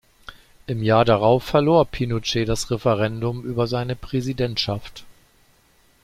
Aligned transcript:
Im 0.65 0.81
Jahr 0.81 1.05
darauf 1.05 1.43
verlor 1.43 1.85
Pinochet 1.85 2.49
das 2.49 2.71
Referendum 2.71 3.43
über 3.45 3.67
seine 3.67 3.95
Präsidentschaft. 3.95 5.03